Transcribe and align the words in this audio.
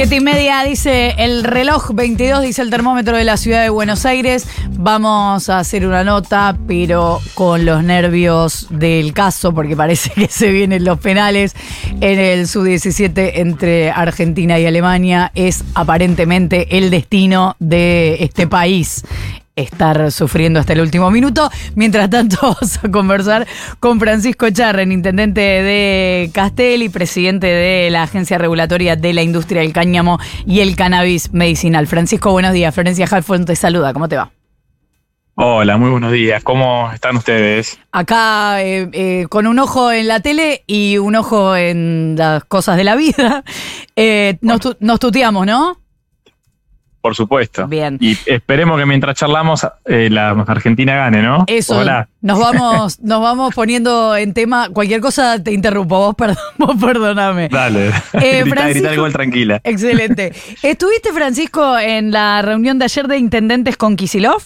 Siete 0.00 0.16
y 0.16 0.20
media 0.20 0.64
dice 0.64 1.14
el 1.18 1.44
reloj, 1.44 1.90
22 1.92 2.40
dice 2.40 2.62
el 2.62 2.70
termómetro 2.70 3.18
de 3.18 3.24
la 3.24 3.36
ciudad 3.36 3.62
de 3.62 3.68
Buenos 3.68 4.06
Aires. 4.06 4.48
Vamos 4.70 5.50
a 5.50 5.58
hacer 5.58 5.86
una 5.86 6.04
nota, 6.04 6.56
pero 6.66 7.20
con 7.34 7.66
los 7.66 7.84
nervios 7.84 8.66
del 8.70 9.12
caso, 9.12 9.52
porque 9.52 9.76
parece 9.76 10.08
que 10.12 10.28
se 10.28 10.52
vienen 10.52 10.86
los 10.86 11.00
penales 11.00 11.54
en 12.00 12.18
el 12.18 12.48
sub-17 12.48 13.32
entre 13.34 13.90
Argentina 13.90 14.58
y 14.58 14.64
Alemania. 14.64 15.32
Es 15.34 15.64
aparentemente 15.74 16.78
el 16.78 16.88
destino 16.88 17.56
de 17.58 18.24
este 18.24 18.46
país 18.46 19.04
estar 19.60 20.10
sufriendo 20.12 20.60
hasta 20.60 20.72
el 20.72 20.80
último 20.80 21.10
minuto. 21.10 21.50
Mientras 21.74 22.10
tanto, 22.10 22.36
vamos 22.42 22.78
a 22.82 22.88
conversar 22.90 23.46
con 23.78 24.00
Francisco 24.00 24.48
Charren, 24.50 24.92
intendente 24.92 25.40
de 25.40 26.30
Castelli, 26.32 26.88
presidente 26.88 27.46
de 27.46 27.90
la 27.90 28.02
Agencia 28.04 28.38
Regulatoria 28.38 28.96
de 28.96 29.12
la 29.12 29.22
Industria 29.22 29.62
del 29.62 29.72
Cáñamo 29.72 30.18
y 30.46 30.60
el 30.60 30.76
Cannabis 30.76 31.32
Medicinal. 31.32 31.86
Francisco, 31.86 32.32
buenos 32.32 32.52
días. 32.52 32.74
Florencia 32.74 33.06
Halfon 33.10 33.44
te 33.44 33.56
saluda. 33.56 33.92
¿Cómo 33.92 34.08
te 34.08 34.16
va? 34.16 34.30
Hola, 35.42 35.78
muy 35.78 35.88
buenos 35.90 36.12
días. 36.12 36.42
¿Cómo 36.42 36.90
están 36.92 37.16
ustedes? 37.16 37.78
Acá 37.92 38.62
eh, 38.62 38.88
eh, 38.92 39.26
con 39.30 39.46
un 39.46 39.58
ojo 39.58 39.90
en 39.90 40.06
la 40.06 40.20
tele 40.20 40.64
y 40.66 40.98
un 40.98 41.14
ojo 41.16 41.56
en 41.56 42.14
las 42.18 42.44
cosas 42.44 42.76
de 42.76 42.84
la 42.84 42.96
vida. 42.96 43.44
Eh, 43.96 44.38
nos, 44.40 44.60
tu- 44.60 44.76
nos 44.80 44.98
tuteamos, 44.98 45.44
¿no? 45.46 45.76
Por 47.00 47.14
supuesto. 47.14 47.66
Bien. 47.66 47.96
Y 48.00 48.16
esperemos 48.26 48.78
que 48.78 48.84
mientras 48.84 49.16
charlamos 49.16 49.66
eh, 49.86 50.10
la 50.10 50.30
Argentina 50.30 50.94
gane, 50.96 51.22
¿no? 51.22 51.44
Eso, 51.46 51.78
Hola. 51.78 52.08
nos 52.20 52.38
vamos, 52.38 53.00
nos 53.02 53.22
vamos 53.22 53.54
poniendo 53.54 54.14
en 54.16 54.34
tema. 54.34 54.68
Cualquier 54.68 55.00
cosa 55.00 55.42
te 55.42 55.52
interrumpo, 55.52 55.98
vos, 55.98 56.14
perdón, 56.18 56.36
vos 56.58 56.76
perdóname. 56.78 57.48
Dale. 57.48 57.88
Eh, 58.14 58.42
grita, 58.44 58.68
grita 58.68 58.94
igual 58.94 59.12
tranquila. 59.12 59.60
Excelente. 59.64 60.34
¿Estuviste, 60.62 61.12
Francisco, 61.12 61.78
en 61.78 62.10
la 62.10 62.42
reunión 62.42 62.78
de 62.78 62.84
ayer 62.84 63.08
de 63.08 63.16
intendentes 63.16 63.76
con 63.78 63.96
Kisilov? 63.96 64.42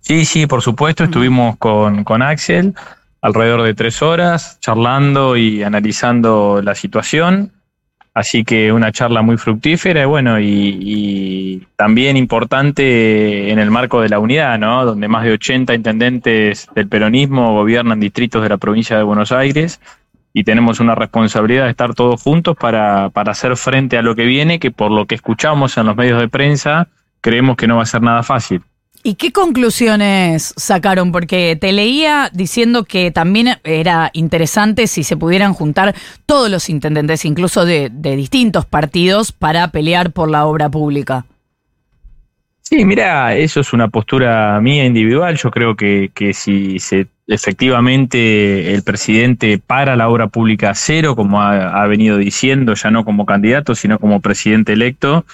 Sí, 0.00 0.24
sí, 0.24 0.46
por 0.46 0.62
supuesto. 0.62 1.04
Estuvimos 1.04 1.56
con, 1.58 2.04
con 2.04 2.22
Axel 2.22 2.74
alrededor 3.20 3.62
de 3.62 3.74
tres 3.74 4.02
horas 4.02 4.58
charlando 4.60 5.36
y 5.36 5.62
analizando 5.62 6.60
la 6.62 6.74
situación. 6.74 7.52
Así 8.18 8.42
que 8.42 8.72
una 8.72 8.90
charla 8.90 9.22
muy 9.22 9.36
fructífera 9.36 10.02
y 10.02 10.04
bueno, 10.04 10.40
y, 10.40 11.64
también 11.76 12.16
importante 12.16 13.48
en 13.52 13.60
el 13.60 13.70
marco 13.70 14.00
de 14.00 14.08
la 14.08 14.18
unidad, 14.18 14.58
¿no? 14.58 14.84
Donde 14.84 15.06
más 15.06 15.22
de 15.22 15.34
80 15.34 15.72
intendentes 15.72 16.66
del 16.74 16.88
peronismo 16.88 17.52
gobiernan 17.52 18.00
distritos 18.00 18.42
de 18.42 18.48
la 18.48 18.56
provincia 18.56 18.96
de 18.96 19.04
Buenos 19.04 19.30
Aires 19.30 19.80
y 20.32 20.42
tenemos 20.42 20.80
una 20.80 20.96
responsabilidad 20.96 21.66
de 21.66 21.70
estar 21.70 21.94
todos 21.94 22.20
juntos 22.20 22.56
para, 22.56 23.10
para 23.10 23.30
hacer 23.30 23.56
frente 23.56 23.96
a 23.96 24.02
lo 24.02 24.16
que 24.16 24.24
viene, 24.24 24.58
que 24.58 24.72
por 24.72 24.90
lo 24.90 25.06
que 25.06 25.14
escuchamos 25.14 25.78
en 25.78 25.86
los 25.86 25.94
medios 25.94 26.20
de 26.20 26.26
prensa, 26.26 26.88
creemos 27.20 27.56
que 27.56 27.68
no 27.68 27.76
va 27.76 27.82
a 27.82 27.86
ser 27.86 28.02
nada 28.02 28.24
fácil. 28.24 28.62
¿Y 29.08 29.14
qué 29.14 29.32
conclusiones 29.32 30.52
sacaron? 30.58 31.12
Porque 31.12 31.56
te 31.58 31.72
leía 31.72 32.28
diciendo 32.30 32.84
que 32.84 33.10
también 33.10 33.56
era 33.64 34.10
interesante 34.12 34.86
si 34.86 35.02
se 35.02 35.16
pudieran 35.16 35.54
juntar 35.54 35.94
todos 36.26 36.50
los 36.50 36.68
intendentes, 36.68 37.24
incluso 37.24 37.64
de, 37.64 37.88
distintos 37.88 38.66
partidos, 38.66 39.32
para 39.32 39.68
pelear 39.68 40.10
por 40.12 40.30
la 40.30 40.44
obra 40.44 40.68
pública. 40.68 41.24
Sí, 42.60 42.84
mira, 42.84 43.34
eso 43.34 43.60
es 43.60 43.72
una 43.72 43.88
postura 43.88 44.60
mía 44.60 44.84
individual. 44.84 45.38
Yo 45.38 45.50
creo 45.50 45.74
que, 45.74 46.10
si 46.34 46.76
efectivamente 47.28 48.74
el 48.74 48.82
presidente 48.82 49.56
para 49.56 49.96
la 49.96 50.10
obra 50.10 50.26
pública 50.26 50.74
cero, 50.74 51.16
como 51.16 51.40
ha 51.40 51.86
venido 51.86 52.18
diciendo, 52.18 52.74
ya 52.74 52.90
no 52.90 53.06
como 53.06 53.24
candidato, 53.24 53.74
sino 53.74 53.98
como 53.98 54.20
presidente 54.20 54.74
electo, 54.74 55.24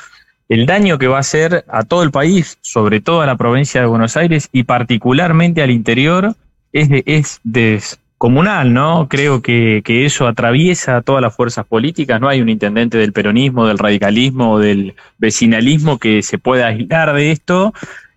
el 0.48 0.66
daño 0.66 0.98
que 0.98 1.06
va 1.08 1.16
a 1.16 1.20
hacer 1.20 1.64
a 1.68 1.84
todo 1.84 2.02
el 2.02 2.10
país, 2.10 2.58
sobre 2.60 3.00
todo 3.00 3.22
a 3.22 3.26
la 3.26 3.36
provincia 3.36 3.80
de 3.80 3.86
Buenos 3.86 4.16
Aires 4.16 4.48
y 4.52 4.64
particularmente 4.64 5.62
al 5.62 5.70
interior, 5.70 6.34
es, 6.72 6.88
de- 6.88 7.02
es 7.06 7.40
descomunal, 7.44 8.72
¿no? 8.72 9.08
Creo 9.08 9.42
que, 9.42 9.82
que 9.84 10.04
eso 10.06 10.26
atraviesa 10.26 10.96
a 10.96 11.02
todas 11.02 11.22
las 11.22 11.34
fuerzas 11.34 11.66
políticas. 11.66 12.20
No 12.20 12.28
hay 12.28 12.40
un 12.40 12.48
intendente 12.48 12.98
del 12.98 13.12
peronismo, 13.12 13.66
del 13.66 13.78
radicalismo 13.78 14.58
del 14.58 14.94
vecinalismo 15.18 15.98
que 15.98 16.22
se 16.22 16.38
pueda 16.38 16.66
aislar 16.68 17.14
de 17.14 17.30
esto. 17.32 17.72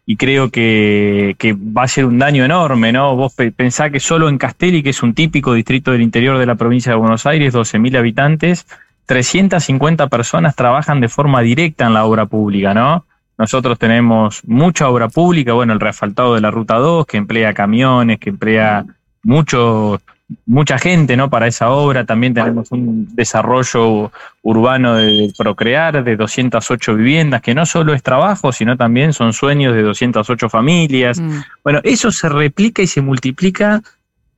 Y 0.09 0.15
creo 0.15 0.49
que, 0.49 1.35
que 1.37 1.53
va 1.53 1.83
a 1.83 1.87
ser 1.89 2.05
un 2.05 2.17
daño 2.17 2.45
enorme, 2.45 2.93
¿no? 2.93 3.13
Vos 3.17 3.33
pe- 3.35 3.51
pensá 3.51 3.89
que 3.89 3.99
solo 3.99 4.29
en 4.29 4.37
Castelli, 4.37 4.81
que 4.81 4.91
es 4.91 5.03
un 5.03 5.13
típico 5.13 5.53
distrito 5.53 5.91
del 5.91 6.01
interior 6.01 6.37
de 6.37 6.45
la 6.45 6.55
provincia 6.55 6.93
de 6.93 6.97
Buenos 6.97 7.25
Aires, 7.25 7.53
12.000 7.53 7.97
habitantes, 7.97 8.65
350 9.07 10.07
personas 10.07 10.55
trabajan 10.55 10.99
de 10.99 11.09
forma 11.09 11.41
directa 11.41 11.87
en 11.87 11.93
la 11.93 12.05
obra 12.05 12.25
pública, 12.25 12.73
¿no? 12.73 13.05
Nosotros 13.37 13.79
tenemos 13.79 14.41
mucha 14.45 14.89
obra 14.89 15.07
pública, 15.09 15.53
bueno, 15.53 15.73
el 15.73 15.79
reasfaltado 15.79 16.35
de 16.35 16.41
la 16.41 16.51
Ruta 16.51 16.75
2, 16.75 17.05
que 17.05 17.17
emplea 17.17 17.53
camiones, 17.53 18.19
que 18.19 18.31
emplea 18.31 18.83
mucho, 19.23 20.01
mucha 20.45 20.77
gente, 20.77 21.15
¿no? 21.15 21.29
Para 21.29 21.47
esa 21.47 21.69
obra. 21.69 22.03
También 22.03 22.33
tenemos 22.33 22.71
un 22.71 23.07
desarrollo 23.15 24.11
urbano 24.41 24.95
de 24.95 25.31
Procrear, 25.37 26.03
de 26.03 26.15
208 26.17 26.95
viviendas, 26.95 27.41
que 27.41 27.55
no 27.55 27.65
solo 27.65 27.93
es 27.93 28.03
trabajo, 28.03 28.51
sino 28.51 28.75
también 28.75 29.13
son 29.13 29.31
sueños 29.31 29.73
de 29.73 29.83
208 29.83 30.49
familias. 30.49 31.21
Mm. 31.21 31.39
Bueno, 31.63 31.79
eso 31.83 32.11
se 32.11 32.27
replica 32.27 32.81
y 32.81 32.87
se 32.87 33.01
multiplica 33.01 33.81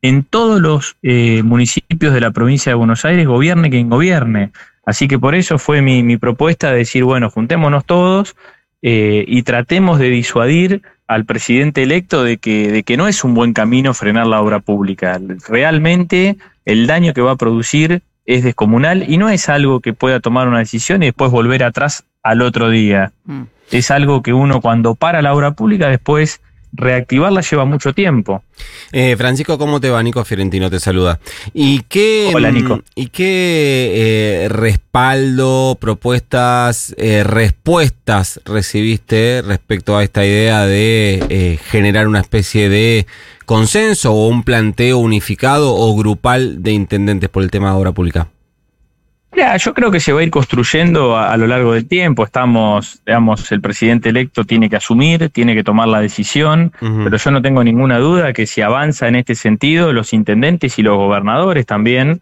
en 0.02 0.24
todos 0.24 0.62
los 0.62 0.96
eh, 1.04 1.44
municipios 1.44 2.14
de 2.14 2.22
la 2.22 2.32
provincia 2.32 2.72
de 2.72 2.76
Buenos 2.76 3.06
Aires, 3.06 3.28
gobierne 3.28 3.70
quien 3.70 3.90
gobierne. 3.90 4.52
Así 4.86 5.08
que 5.08 5.20
por 5.20 5.36
eso 5.36 5.60
fue 5.60 5.82
mi, 5.82 6.04
mi 6.04 6.18
propuesta 6.18 6.72
de 6.72 6.80
decir, 6.80 7.04
bueno, 7.04 7.30
juntémonos 7.30 7.86
todos 7.86 8.36
eh, 8.82 9.26
y 9.28 9.44
tratemos 9.44 10.00
de 10.00 10.10
disuadir 10.10 10.82
al 11.08 11.26
presidente 11.26 11.84
electo 11.84 12.24
de 12.24 12.38
que, 12.38 12.72
de 12.72 12.84
que 12.84 12.96
no 12.96 13.08
es 13.08 13.24
un 13.24 13.34
buen 13.34 13.54
camino 13.54 13.94
frenar 13.94 14.28
la 14.28 14.42
obra 14.42 14.60
pública. 14.60 15.20
Realmente 15.48 16.38
el 16.66 16.88
daño 16.88 17.14
que 17.14 17.22
va 17.22 17.32
a 17.32 17.36
producir 17.36 18.04
es 18.26 18.44
descomunal 18.44 19.10
y 19.10 19.18
no 19.18 19.28
es 19.30 19.50
algo 19.50 19.80
que 19.80 19.94
pueda 19.94 20.20
tomar 20.20 20.48
una 20.48 20.60
decisión 20.60 21.02
y 21.02 21.08
después 21.08 21.32
volver 21.32 21.64
atrás 21.64 22.06
al 22.22 22.42
otro 22.42 22.70
día. 22.70 23.12
Mm. 23.26 23.44
Es 23.72 23.92
algo 23.92 24.22
que 24.22 24.34
uno 24.34 24.62
cuando 24.62 24.96
para 24.96 25.22
la 25.22 25.34
obra 25.34 25.52
pública 25.52 25.90
después 25.90 26.42
reactivarla 26.74 27.42
lleva 27.42 27.66
mucho 27.66 27.94
tiempo. 27.94 28.44
Eh, 28.92 29.16
Francisco, 29.18 29.58
¿cómo 29.58 29.80
te 29.80 29.90
va? 29.90 30.02
Nico 30.04 30.24
Fiorentino 30.24 30.70
te 30.70 30.80
saluda. 30.80 31.20
¿Y 31.54 31.82
qué, 31.84 32.32
Hola, 32.34 32.52
mm, 32.52 32.56
Nico. 32.56 32.82
¿y 32.96 33.08
qué 33.08 34.44
eh, 34.46 34.50
respaldo, 34.50 35.78
propuestas, 35.80 36.94
eh, 36.98 37.24
respuestas 37.24 38.42
recibiste 38.46 39.42
respecto 39.46 39.98
a 39.98 40.04
esta 40.04 40.26
idea 40.26 40.66
de 40.66 41.24
eh, 41.30 41.60
generar 41.70 42.08
una 42.08 42.20
especie 42.20 42.70
de 42.70 43.06
consenso 43.46 44.14
o 44.14 44.28
un 44.28 44.44
planteo 44.44 44.98
unificado 45.00 45.76
o 45.76 45.96
grupal 45.96 46.62
de 46.62 46.72
intendentes 46.72 47.30
por 47.30 47.44
el 47.44 47.52
tema 47.52 47.72
de 47.72 47.78
obra 47.78 47.92
pública? 47.92 48.28
Mira, 49.32 49.56
yo 49.58 49.74
creo 49.74 49.92
que 49.92 50.00
se 50.00 50.12
va 50.12 50.22
a 50.22 50.24
ir 50.24 50.32
construyendo 50.32 51.16
a, 51.16 51.32
a 51.32 51.38
lo 51.38 51.46
largo 51.46 51.74
del 51.74 51.88
tiempo. 51.88 52.24
Estamos, 52.24 53.02
digamos, 53.06 53.52
el 53.52 53.62
presidente 53.62 54.10
electo 54.10 54.44
tiene 54.44 54.70
que 54.70 54.76
asumir, 54.76 55.30
tiene 55.30 55.54
que 55.54 55.64
tomar 55.64 55.88
la 55.88 56.02
decisión, 56.02 56.72
pero 56.80 57.16
yo 57.16 57.32
no 57.32 57.42
tengo 57.42 57.64
ninguna 57.64 58.00
duda 58.00 58.34
que 58.34 58.48
si 58.48 58.62
avanza 58.62 59.08
en 59.08 59.16
este 59.16 59.36
sentido, 59.36 59.94
los 59.94 60.14
intendentes 60.14 60.80
y 60.80 60.82
los 60.82 60.98
gobernadores 60.98 61.66
también 61.68 62.22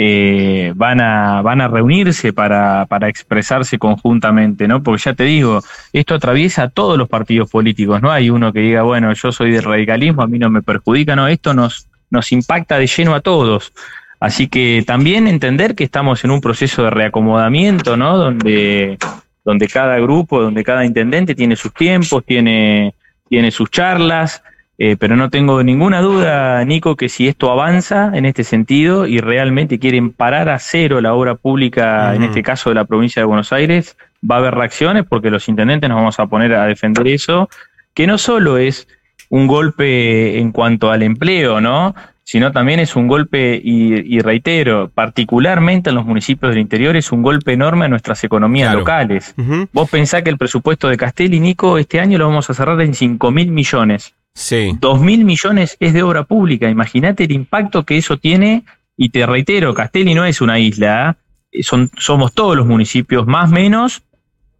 eh, 0.00 0.72
van, 0.76 1.00
a, 1.00 1.42
van 1.42 1.60
a 1.60 1.68
reunirse 1.68 2.32
para, 2.32 2.86
para 2.86 3.08
expresarse 3.08 3.78
conjuntamente, 3.78 4.68
¿no? 4.68 4.82
Porque 4.82 5.02
ya 5.02 5.14
te 5.14 5.24
digo, 5.24 5.60
esto 5.92 6.14
atraviesa 6.14 6.64
a 6.64 6.68
todos 6.68 6.98
los 6.98 7.08
partidos 7.08 7.50
políticos, 7.50 8.02
no 8.02 8.10
hay 8.10 8.30
uno 8.30 8.52
que 8.52 8.60
diga, 8.60 8.82
bueno, 8.82 9.12
yo 9.12 9.32
soy 9.32 9.50
del 9.50 9.64
radicalismo, 9.64 10.22
a 10.22 10.26
mí 10.26 10.38
no 10.38 10.50
me 10.50 10.62
perjudica, 10.62 11.16
no, 11.16 11.26
esto 11.26 11.54
nos, 11.54 11.88
nos 12.10 12.30
impacta 12.30 12.78
de 12.78 12.86
lleno 12.86 13.14
a 13.14 13.20
todos. 13.20 13.72
Así 14.20 14.48
que 14.48 14.82
también 14.86 15.28
entender 15.28 15.74
que 15.74 15.84
estamos 15.84 16.24
en 16.24 16.30
un 16.30 16.40
proceso 16.40 16.82
de 16.82 16.90
reacomodamiento, 16.90 17.96
¿no? 17.96 18.16
Donde, 18.16 18.98
donde 19.44 19.68
cada 19.68 19.98
grupo, 19.98 20.42
donde 20.42 20.64
cada 20.64 20.84
intendente 20.84 21.34
tiene 21.34 21.54
sus 21.54 21.72
tiempos, 21.72 22.24
tiene, 22.24 22.94
tiene 23.28 23.50
sus 23.50 23.70
charlas, 23.70 24.42
eh, 24.80 24.96
pero 24.96 25.16
no 25.16 25.28
tengo 25.28 25.62
ninguna 25.64 26.00
duda, 26.00 26.64
Nico, 26.64 26.94
que 26.94 27.08
si 27.08 27.26
esto 27.26 27.50
avanza 27.50 28.12
en 28.14 28.26
este 28.26 28.44
sentido 28.44 29.06
y 29.06 29.20
realmente 29.20 29.80
quieren 29.80 30.12
parar 30.12 30.48
a 30.48 30.60
cero 30.60 31.00
la 31.00 31.14
obra 31.14 31.34
pública, 31.34 32.14
en 32.14 32.22
este 32.22 32.44
caso 32.44 32.70
de 32.70 32.76
la 32.76 32.84
provincia 32.84 33.20
de 33.20 33.26
Buenos 33.26 33.52
Aires, 33.52 33.96
va 34.28 34.36
a 34.36 34.38
haber 34.38 34.54
reacciones 34.54 35.04
porque 35.08 35.30
los 35.30 35.48
intendentes 35.48 35.88
nos 35.88 35.96
vamos 35.96 36.20
a 36.20 36.26
poner 36.26 36.54
a 36.54 36.66
defender 36.66 37.08
eso, 37.08 37.48
que 37.92 38.06
no 38.06 38.18
solo 38.18 38.56
es 38.56 38.86
un 39.30 39.48
golpe 39.48 40.38
en 40.38 40.52
cuanto 40.52 40.92
al 40.92 41.02
empleo, 41.02 41.60
¿no? 41.60 41.94
Sino 42.30 42.52
también 42.52 42.78
es 42.78 42.94
un 42.94 43.08
golpe, 43.08 43.58
y, 43.64 44.16
y 44.16 44.20
reitero, 44.20 44.90
particularmente 44.94 45.88
en 45.88 45.96
los 45.96 46.04
municipios 46.04 46.50
del 46.50 46.58
interior, 46.60 46.94
es 46.94 47.10
un 47.10 47.22
golpe 47.22 47.54
enorme 47.54 47.86
a 47.86 47.88
nuestras 47.88 48.22
economías 48.22 48.66
Claro. 48.66 48.80
locales. 48.80 49.34
Vos 49.72 49.88
pensás 49.88 50.22
que 50.22 50.28
el 50.28 50.36
presupuesto 50.36 50.88
de 50.90 50.98
Castelli, 50.98 51.40
Nico, 51.40 51.78
este 51.78 52.00
año 52.00 52.18
lo 52.18 52.28
vamos 52.28 52.50
a 52.50 52.52
cerrar 52.52 52.78
en 52.82 52.92
5 52.92 53.30
mil 53.30 53.50
millones. 53.50 54.12
Sí. 54.34 54.76
2 54.78 55.00
mil 55.00 55.24
millones 55.24 55.78
es 55.80 55.94
de 55.94 56.02
obra 56.02 56.24
pública. 56.24 56.68
Imagínate 56.68 57.24
el 57.24 57.32
impacto 57.32 57.84
que 57.86 57.96
eso 57.96 58.18
tiene. 58.18 58.62
Y 58.94 59.08
te 59.08 59.24
reitero, 59.24 59.72
Castelli 59.72 60.12
no 60.12 60.26
es 60.26 60.42
una 60.42 60.58
isla. 60.58 61.08
¿ah? 61.08 61.16
son, 61.62 61.90
somos 61.96 62.34
todos 62.34 62.54
los 62.58 62.66
municipios, 62.66 63.26
más 63.26 63.50
o 63.50 63.54
menos, 63.54 64.02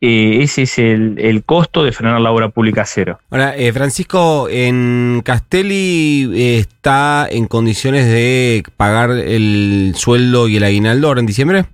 eh, 0.01 0.39
ese 0.43 0.63
es 0.63 0.79
el, 0.79 1.17
el, 1.19 1.43
costo 1.43 1.83
de 1.83 1.91
frenar 1.91 2.21
la 2.21 2.31
obra 2.31 2.51
pública 2.51 2.85
cero. 2.87 3.19
Ahora, 3.31 3.57
eh, 3.57 3.73
Francisco, 3.73 4.49
¿en 4.49 5.23
Castelli 5.25 6.31
eh, 6.35 6.59
está 6.59 7.27
en 7.29 7.47
condiciones 7.47 8.07
de 8.07 8.63
pagar 8.77 9.11
el 9.11 9.93
sueldo 9.97 10.47
y 10.47 10.57
el 10.57 10.65
aguinaldo 10.65 11.09
ahora 11.09 11.21
en 11.21 11.27
diciembre? 11.27 11.65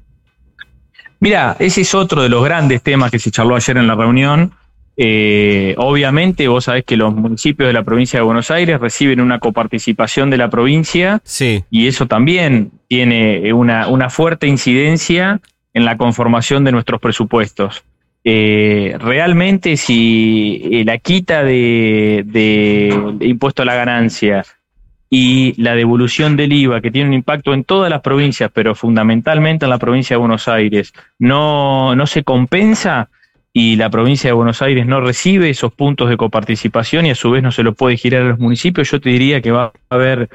Mira, 1.21 1.57
ese 1.59 1.83
es 1.83 1.95
otro 1.95 2.23
de 2.23 2.31
los 2.31 2.43
grandes 2.43 2.83
temas 2.83 3.11
que 3.11 3.19
se 3.19 3.31
charló 3.31 3.57
ayer 3.57 3.77
en 3.77 3.87
la 3.87 3.95
reunión. 3.95 4.53
Eh, 4.97 5.75
obviamente, 5.77 6.49
vos 6.49 6.65
sabés 6.65 6.85
que 6.85 6.97
los 6.97 7.15
municipios 7.15 7.67
de 7.67 7.75
la 7.75 7.83
provincia 7.83 8.19
de 8.19 8.25
Buenos 8.25 8.51
Aires 8.51 8.81
reciben 8.81 9.21
una 9.21 9.39
coparticipación 9.39 10.31
de 10.31 10.39
la 10.39 10.49
provincia 10.49 11.21
sí. 11.25 11.65
y 11.71 11.89
eso 11.89 12.07
también 12.07 12.71
tiene 12.89 13.53
una, 13.53 13.89
una 13.89 14.09
fuerte 14.09 14.47
incidencia 14.47 15.41
en 15.75 15.85
la 15.85 15.99
conformación 15.99 16.65
de 16.65 16.73
nuestros 16.73 17.01
presupuestos. 17.01 17.85
Eh, 18.27 18.97
realmente 18.99 19.77
si 19.77 20.63
eh, 20.73 20.85
la 20.87 20.97
quita 20.97 21.45
de, 21.45 22.25
de, 22.25 23.19
impuesto 23.21 23.61
a 23.61 23.67
la 23.67 23.75
ganancia 23.75 24.47
y 25.11 25.61
la 25.61 25.75
devolución 25.75 26.35
del 26.35 26.55
IVA, 26.55 26.81
que 26.81 26.91
tiene 26.91 27.09
un 27.09 27.15
impacto 27.15 27.53
en 27.53 27.65
todas 27.65 27.91
las 27.91 28.01
provincias, 28.01 28.51
pero 28.53 28.75
fundamentalmente 28.75 29.67
en 29.67 29.71
la 29.71 29.79
provincia 29.79 30.15
de 30.15 30.21
Buenos 30.21 30.49
Aires, 30.49 30.95
no, 31.19 31.95
no 31.95 32.07
se 32.07 32.25
compensa 32.25 33.11
y 33.53 33.77
la 33.77 33.91
provincia 33.91 34.31
de 34.31 34.35
Buenos 34.35 34.63
Aires 34.63 34.87
no 34.87 35.03
recibe 35.03 35.51
esos 35.51 35.73
puntos 35.73 36.09
de 36.09 36.17
coparticipación 36.17 37.07
y 37.07 37.11
a 37.11 37.15
su 37.15 37.31
vez 37.31 37.43
no 37.43 37.53
se 37.53 37.63
lo 37.63 37.75
puede 37.75 37.99
girar 37.99 38.23
a 38.23 38.29
los 38.31 38.39
municipios, 38.39 38.91
yo 38.91 39.01
te 39.01 39.11
diría 39.11 39.43
que 39.43 39.53
va 39.53 39.67
a 39.67 39.95
haber 39.95 40.31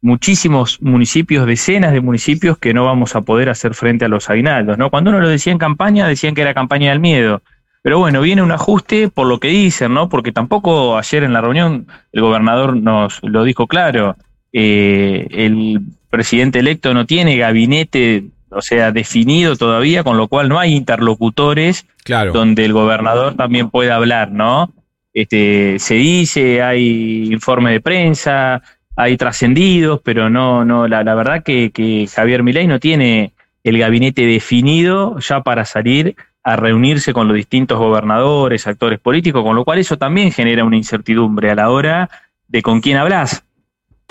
muchísimos 0.00 0.80
municipios, 0.80 1.46
decenas 1.46 1.92
de 1.92 2.00
municipios 2.00 2.58
que 2.58 2.72
no 2.72 2.84
vamos 2.84 3.16
a 3.16 3.22
poder 3.22 3.48
hacer 3.48 3.74
frente 3.74 4.04
a 4.04 4.08
los 4.08 4.30
aguinaldos, 4.30 4.78
¿no? 4.78 4.90
Cuando 4.90 5.10
uno 5.10 5.20
lo 5.20 5.28
decía 5.28 5.52
en 5.52 5.58
campaña, 5.58 6.06
decían 6.06 6.34
que 6.34 6.42
era 6.42 6.54
campaña 6.54 6.90
del 6.90 7.00
miedo. 7.00 7.42
Pero 7.82 7.98
bueno, 7.98 8.20
viene 8.20 8.42
un 8.42 8.52
ajuste 8.52 9.08
por 9.08 9.26
lo 9.26 9.40
que 9.40 9.48
dicen, 9.48 9.94
¿no? 9.94 10.08
Porque 10.08 10.32
tampoco 10.32 10.98
ayer 10.98 11.24
en 11.24 11.32
la 11.32 11.40
reunión 11.40 11.86
el 12.12 12.20
gobernador 12.20 12.76
nos 12.76 13.20
lo 13.22 13.44
dijo 13.44 13.66
claro. 13.66 14.16
Eh, 14.52 15.26
el 15.30 15.80
presidente 16.10 16.58
electo 16.60 16.94
no 16.94 17.06
tiene 17.06 17.36
gabinete, 17.36 18.24
o 18.50 18.62
sea, 18.62 18.92
definido 18.92 19.56
todavía, 19.56 20.04
con 20.04 20.16
lo 20.16 20.28
cual 20.28 20.48
no 20.48 20.58
hay 20.58 20.74
interlocutores 20.74 21.86
claro. 22.04 22.32
donde 22.32 22.64
el 22.64 22.72
gobernador 22.72 23.34
también 23.34 23.70
pueda 23.70 23.96
hablar, 23.96 24.30
¿no? 24.30 24.72
Este, 25.12 25.78
se 25.78 25.94
dice, 25.94 26.62
hay 26.62 27.32
informe 27.32 27.72
de 27.72 27.80
prensa, 27.80 28.62
hay 29.00 29.16
trascendidos, 29.16 30.00
pero 30.02 30.28
no, 30.28 30.64
no, 30.64 30.88
la, 30.88 31.02
verdad 31.14 31.44
que, 31.44 31.70
que, 31.70 32.08
Javier 32.12 32.42
Milei 32.42 32.66
no 32.66 32.80
tiene 32.80 33.32
el 33.62 33.78
gabinete 33.78 34.26
definido 34.26 35.20
ya 35.20 35.40
para 35.42 35.64
salir 35.64 36.16
a 36.42 36.56
reunirse 36.56 37.12
con 37.12 37.28
los 37.28 37.36
distintos 37.36 37.78
gobernadores, 37.78 38.66
actores 38.66 38.98
políticos, 38.98 39.44
con 39.44 39.54
lo 39.54 39.64
cual 39.64 39.78
eso 39.78 39.98
también 39.98 40.32
genera 40.32 40.64
una 40.64 40.76
incertidumbre 40.76 41.48
a 41.48 41.54
la 41.54 41.70
hora 41.70 42.10
de 42.48 42.60
con 42.60 42.80
quién 42.80 42.96
hablas. 42.96 43.44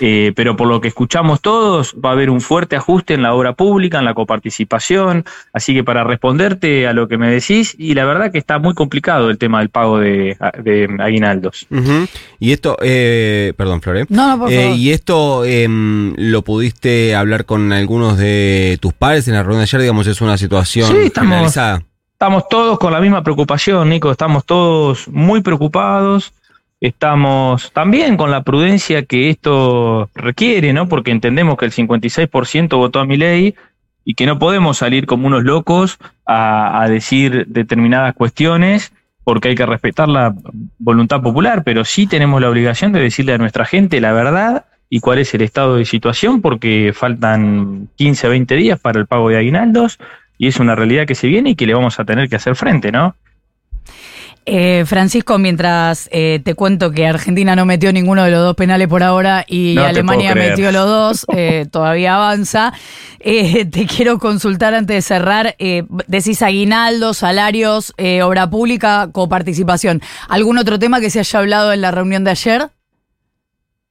Eh, 0.00 0.32
pero 0.36 0.56
por 0.56 0.68
lo 0.68 0.80
que 0.80 0.88
escuchamos 0.88 1.40
todos, 1.40 1.94
va 1.94 2.10
a 2.10 2.12
haber 2.12 2.30
un 2.30 2.40
fuerte 2.40 2.76
ajuste 2.76 3.14
en 3.14 3.22
la 3.22 3.34
obra 3.34 3.54
pública, 3.54 3.98
en 3.98 4.04
la 4.04 4.14
coparticipación. 4.14 5.24
Así 5.52 5.74
que 5.74 5.82
para 5.82 6.04
responderte 6.04 6.86
a 6.86 6.92
lo 6.92 7.08
que 7.08 7.18
me 7.18 7.28
decís, 7.30 7.74
y 7.76 7.94
la 7.94 8.04
verdad 8.04 8.30
que 8.30 8.38
está 8.38 8.58
muy 8.58 8.74
complicado 8.74 9.28
el 9.30 9.38
tema 9.38 9.58
del 9.58 9.70
pago 9.70 9.98
de, 9.98 10.36
de 10.62 10.88
aguinaldos. 11.00 11.66
Uh 11.70 11.76
-huh. 11.76 12.08
Y 12.38 12.52
esto, 12.52 12.76
eh, 12.80 13.52
perdón, 13.56 13.82
Flore. 13.82 14.06
No, 14.08 14.28
no, 14.28 14.38
por 14.38 14.52
eh, 14.52 14.62
favor. 14.62 14.76
y 14.76 14.90
esto 14.92 15.44
eh, 15.44 15.66
lo 15.68 16.42
pudiste 16.42 17.16
hablar 17.16 17.44
con 17.44 17.72
algunos 17.72 18.18
de 18.18 18.78
tus 18.80 18.92
padres 18.92 19.26
en 19.26 19.34
la 19.34 19.42
reunión 19.42 19.60
de 19.60 19.64
ayer, 19.64 19.80
digamos, 19.80 20.06
es 20.06 20.20
una 20.20 20.36
situación 20.36 20.90
sí, 20.90 20.96
estamos, 21.06 21.30
generalizada. 21.30 21.82
Estamos 22.12 22.48
todos 22.48 22.78
con 22.78 22.92
la 22.92 23.00
misma 23.00 23.22
preocupación, 23.22 23.88
Nico, 23.88 24.10
estamos 24.10 24.44
todos 24.44 25.08
muy 25.08 25.40
preocupados 25.40 26.32
estamos 26.80 27.72
también 27.72 28.16
con 28.16 28.30
la 28.30 28.42
prudencia 28.42 29.04
que 29.04 29.30
esto 29.30 30.10
requiere, 30.14 30.72
¿no? 30.72 30.88
Porque 30.88 31.10
entendemos 31.10 31.56
que 31.56 31.64
el 31.64 31.72
56% 31.72 32.76
votó 32.76 33.00
a 33.00 33.04
mi 33.04 33.16
ley 33.16 33.54
y 34.04 34.14
que 34.14 34.26
no 34.26 34.38
podemos 34.38 34.78
salir 34.78 35.06
como 35.06 35.26
unos 35.26 35.44
locos 35.44 35.98
a, 36.24 36.86
decir 36.88 37.46
determinadas 37.48 38.14
cuestiones 38.14 38.92
porque 39.24 39.48
hay 39.48 39.54
que 39.54 39.66
respetar 39.66 40.08
la 40.08 40.34
voluntad 40.78 41.20
popular, 41.20 41.62
pero 41.62 41.84
sí 41.84 42.06
tenemos 42.06 42.40
la 42.40 42.48
obligación 42.48 42.92
de 42.92 43.00
decirle 43.00 43.34
a 43.34 43.38
nuestra 43.38 43.66
gente 43.66 44.00
la 44.00 44.12
verdad 44.12 44.64
y 44.88 45.00
cuál 45.00 45.18
es 45.18 45.34
el 45.34 45.42
estado 45.42 45.76
de 45.76 45.84
situación 45.84 46.40
porque 46.40 46.92
faltan 46.94 47.88
15, 47.96 48.28
20 48.28 48.54
días 48.54 48.80
para 48.80 48.98
el 48.98 49.06
pago 49.06 49.28
de 49.28 49.36
aguinaldos 49.36 49.98
y 50.38 50.46
es 50.46 50.58
una 50.58 50.74
realidad 50.74 51.06
que 51.06 51.14
se 51.14 51.26
viene 51.26 51.50
y 51.50 51.54
que 51.54 51.66
le 51.66 51.74
vamos 51.74 52.00
a 52.00 52.06
tener 52.06 52.30
que 52.30 52.36
hacer 52.36 52.56
frente, 52.56 52.90
¿no? 52.90 53.14
Eh, 54.50 54.84
Francisco, 54.86 55.36
mientras 55.36 56.08
eh, 56.10 56.40
te 56.42 56.54
cuento 56.54 56.90
que 56.90 57.06
Argentina 57.06 57.54
no 57.54 57.66
metió 57.66 57.92
ninguno 57.92 58.24
de 58.24 58.30
los 58.30 58.40
dos 58.40 58.56
penales 58.56 58.88
por 58.88 59.02
ahora 59.02 59.44
y 59.46 59.74
no 59.76 59.84
Alemania 59.84 60.34
metió 60.34 60.72
los 60.72 60.86
dos, 60.86 61.26
eh, 61.36 61.66
todavía 61.70 62.14
avanza, 62.14 62.72
eh, 63.20 63.66
te 63.66 63.84
quiero 63.84 64.18
consultar 64.18 64.72
antes 64.72 64.96
de 64.96 65.02
cerrar, 65.02 65.54
eh, 65.58 65.84
decís 66.06 66.40
aguinaldo, 66.40 67.12
salarios, 67.12 67.92
eh, 67.98 68.22
obra 68.22 68.48
pública, 68.48 69.10
coparticipación. 69.12 70.00
¿Algún 70.30 70.56
otro 70.56 70.78
tema 70.78 71.00
que 71.00 71.10
se 71.10 71.18
haya 71.18 71.40
hablado 71.40 71.74
en 71.74 71.82
la 71.82 71.90
reunión 71.90 72.24
de 72.24 72.30
ayer? 72.30 72.70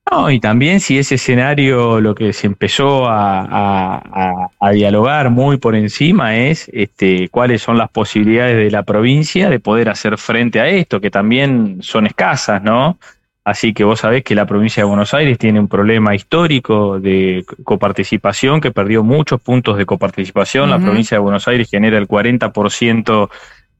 No, 0.09 0.31
y 0.31 0.39
también 0.39 0.79
si 0.79 0.97
ese 0.97 1.15
escenario 1.15 1.99
lo 1.99 2.15
que 2.15 2.31
se 2.31 2.47
empezó 2.47 3.07
a, 3.07 3.41
a, 3.41 4.49
a, 4.59 4.71
dialogar 4.71 5.29
muy 5.31 5.57
por 5.57 5.75
encima 5.75 6.37
es 6.37 6.69
este, 6.71 7.27
cuáles 7.29 7.61
son 7.61 7.77
las 7.77 7.89
posibilidades 7.89 8.55
de 8.55 8.71
la 8.71 8.83
provincia 8.83 9.49
de 9.49 9.59
poder 9.59 9.89
hacer 9.89 10.17
frente 10.17 10.61
a 10.61 10.67
esto, 10.67 11.01
que 11.01 11.11
también 11.11 11.79
son 11.81 12.07
escasas, 12.07 12.63
¿no? 12.63 12.97
Así 13.43 13.73
que 13.73 13.83
vos 13.83 13.99
sabés 13.99 14.23
que 14.23 14.35
la 14.35 14.45
provincia 14.45 14.83
de 14.83 14.87
Buenos 14.87 15.13
Aires 15.13 15.37
tiene 15.37 15.59
un 15.59 15.67
problema 15.67 16.15
histórico 16.15 16.99
de 16.99 17.45
coparticipación, 17.63 18.61
que 18.61 18.71
perdió 18.71 19.03
muchos 19.03 19.41
puntos 19.41 19.77
de 19.77 19.85
coparticipación. 19.85 20.69
Uh 20.69 20.73
-huh. 20.73 20.77
La 20.77 20.85
provincia 20.85 21.15
de 21.15 21.19
Buenos 21.19 21.47
Aires 21.47 21.69
genera 21.69 21.97
el 21.97 22.07
40% 22.07 23.29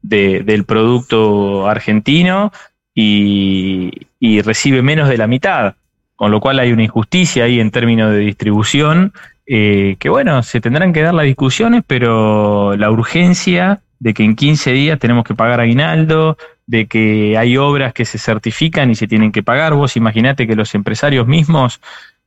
de, 0.02 0.42
del 0.44 0.64
producto 0.66 1.68
argentino 1.68 2.52
y, 2.94 3.92
y 4.20 4.42
recibe 4.42 4.82
menos 4.82 5.10
de 5.10 5.18
la 5.18 5.28
mitad 5.28 5.76
con 6.18 6.32
lo 6.32 6.42
cual 6.42 6.60
hay 6.60 6.74
una 6.74 6.84
injusticia 6.84 7.46
ahí 7.46 7.62
en 7.62 7.72
términos 7.72 8.12
de 8.12 8.18
distribución, 8.18 9.14
eh, 9.46 9.96
que 10.00 10.10
bueno, 10.10 10.44
se 10.44 10.60
tendrán 10.60 10.92
que 10.92 11.04
dar 11.04 11.14
las 11.14 11.26
discusiones, 11.26 11.84
pero 11.88 12.76
la 12.76 12.92
urgencia 12.92 13.80
de 14.00 14.14
que 14.14 14.24
en 14.24 14.36
15 14.36 14.72
días 14.74 15.00
tenemos 15.00 15.24
que 15.24 15.36
pagar 15.36 15.62
aguinaldo, 15.62 16.38
de 16.66 16.88
que 16.88 17.38
hay 17.38 17.56
obras 17.56 17.94
que 17.94 18.04
se 18.04 18.18
certifican 18.18 18.92
y 18.92 18.96
se 18.96 19.08
tienen 19.08 19.32
que 19.32 19.44
pagar. 19.44 19.74
Vos 19.76 19.96
imaginate 19.96 20.48
que 20.48 20.56
los 20.56 20.76
empresarios 20.76 21.28
mismos 21.28 21.80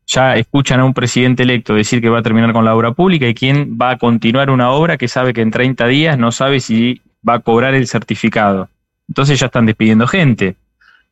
ya 0.06 0.36
escuchan 0.36 0.80
a 0.80 0.84
un 0.84 0.94
presidente 0.94 1.42
electo 1.42 1.74
decir 1.74 2.00
que 2.00 2.08
va 2.08 2.20
a 2.20 2.22
terminar 2.22 2.52
con 2.52 2.64
la 2.64 2.74
obra 2.74 2.92
pública 2.92 3.26
y 3.26 3.34
quién 3.34 3.76
va 3.80 3.90
a 3.90 3.98
continuar 3.98 4.50
una 4.50 4.70
obra 4.70 4.96
que 4.96 5.08
sabe 5.08 5.32
que 5.32 5.42
en 5.42 5.50
30 5.50 5.86
días 5.88 6.16
no 6.16 6.32
sabe 6.32 6.60
si 6.60 7.02
va 7.28 7.34
a 7.34 7.38
cobrar 7.40 7.74
el 7.74 7.86
certificado. 7.88 8.68
Entonces 9.08 9.38
ya 9.38 9.46
están 9.46 9.66
despidiendo 9.66 10.06
gente. 10.06 10.54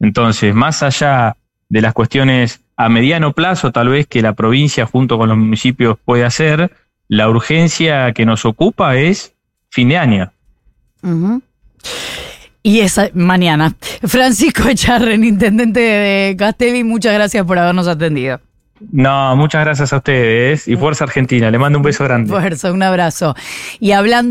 Entonces, 0.01 0.55
más 0.55 0.83
allá 0.83 1.37
de 1.69 1.81
las 1.81 1.95
cuestiones 1.95 2.61
a 2.77 2.89
mediano 2.89 3.33
plazo, 3.33 3.73
tal 3.73 3.89
vez 3.89 4.07
que 4.07 4.23
la 4.23 4.35
provincia 4.35 4.87
junto 4.87 5.19
con 5.19 5.29
los 5.29 5.39
municipios 5.39 5.97
puede 6.05 6.25
hacer, 6.25 6.71
la 7.09 7.29
urgencia 7.29 8.13
que 8.13 8.25
nos 8.25 8.45
ocupa 8.45 8.97
es 8.97 9.35
fin 9.71 9.89
de 9.89 9.99
año. 9.99 10.33
Uh 11.03 11.09
-huh. 11.09 11.43
Y 12.63 12.81
esa 12.81 13.09
mañana. 13.15 13.75
Francisco 14.07 14.69
Echarren, 14.69 15.25
intendente 15.25 15.81
de 15.81 16.37
Castelli, 16.37 16.85
muchas 16.85 17.15
gracias 17.15 17.45
por 17.47 17.59
habernos 17.59 17.89
atendido. 17.89 18.41
No, 18.93 19.35
muchas 19.37 19.65
gracias 19.65 19.93
a 19.93 19.97
ustedes 19.97 20.69
y 20.69 20.77
Fuerza 20.77 21.05
Argentina. 21.05 21.51
Le 21.51 21.59
mando 21.59 21.79
un 21.79 21.83
beso 21.83 22.05
grande. 22.05 22.31
Fuerza, 22.31 22.73
un 22.73 22.83
abrazo. 22.83 23.35
Y 23.81 23.93
hablando 23.93 24.27